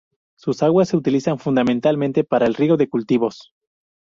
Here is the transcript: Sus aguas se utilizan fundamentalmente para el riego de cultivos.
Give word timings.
Sus 0.35 0.63
aguas 0.63 0.89
se 0.89 0.97
utilizan 0.97 1.37
fundamentalmente 1.37 2.23
para 2.23 2.47
el 2.47 2.55
riego 2.55 2.75
de 2.75 2.89
cultivos. 2.89 3.53